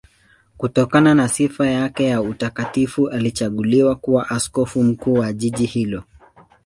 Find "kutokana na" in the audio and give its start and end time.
0.57-1.27